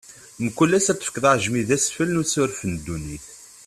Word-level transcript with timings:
Mkul 0.43 0.71
ass 0.77 0.87
ad 0.91 0.97
tefkeḍ 0.99 1.23
aɛejmi 1.31 1.61
d 1.67 1.69
asfel 1.75 2.09
n 2.11 2.21
usuref 2.21 2.61
n 2.65 2.71
ddnub. 2.77 3.23